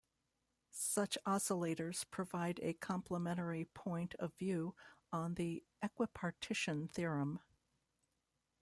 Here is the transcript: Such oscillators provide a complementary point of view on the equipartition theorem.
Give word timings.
Such 0.71 1.15
oscillators 1.27 2.09
provide 2.09 2.59
a 2.63 2.73
complementary 2.73 3.65
point 3.65 4.15
of 4.15 4.33
view 4.33 4.75
on 5.13 5.35
the 5.35 5.63
equipartition 5.85 6.89
theorem. 6.91 7.39